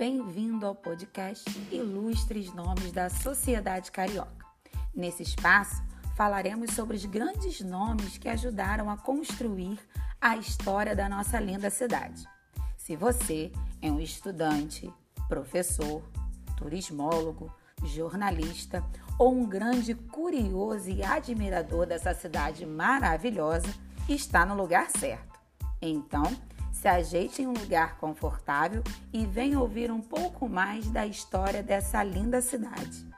[0.00, 4.46] bem-vindo ao podcast Ilustres Nomes da Sociedade Carioca.
[4.94, 5.82] Nesse espaço,
[6.16, 9.78] falaremos sobre os grandes nomes que ajudaram a construir
[10.18, 12.26] a história da nossa linda cidade.
[12.78, 13.52] Se você
[13.82, 14.90] é um estudante,
[15.28, 16.02] professor,
[16.56, 17.54] turismólogo,
[17.84, 18.82] jornalista
[19.18, 23.68] ou um grande curioso e admirador dessa cidade maravilhosa,
[24.08, 25.38] está no lugar certo.
[25.82, 26.24] Então,
[26.80, 32.02] se ajeite em um lugar confortável e venha ouvir um pouco mais da história dessa
[32.02, 33.09] linda cidade.